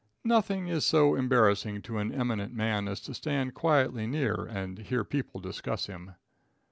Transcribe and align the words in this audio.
Nothing 0.23 0.67
is 0.67 0.83
so 0.83 1.13
embarrassing 1.13 1.83
to 1.83 1.99
an 1.99 2.11
eminent 2.11 2.55
man 2.55 2.87
as 2.87 3.01
to 3.01 3.13
stand 3.13 3.53
quietly 3.53 4.07
near 4.07 4.33
and 4.49 4.79
hear 4.79 5.03
people 5.03 5.39
discuss 5.39 5.85
him. 5.85 6.15